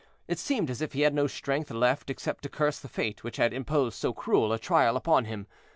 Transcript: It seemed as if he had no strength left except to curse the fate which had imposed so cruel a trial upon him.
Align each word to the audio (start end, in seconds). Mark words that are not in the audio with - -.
It 0.27 0.39
seemed 0.39 0.71
as 0.71 0.81
if 0.81 0.93
he 0.93 1.01
had 1.01 1.13
no 1.13 1.27
strength 1.27 1.69
left 1.69 2.09
except 2.09 2.41
to 2.41 2.49
curse 2.49 2.79
the 2.79 2.87
fate 2.89 3.23
which 3.23 3.37
had 3.37 3.53
imposed 3.53 3.99
so 3.99 4.13
cruel 4.13 4.51
a 4.51 4.57
trial 4.57 4.97
upon 4.97 5.25
him. 5.25 5.45